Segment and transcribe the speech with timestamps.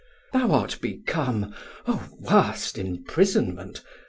[0.33, 1.53] Thou art become
[1.85, 3.83] (O worst imprisonment!)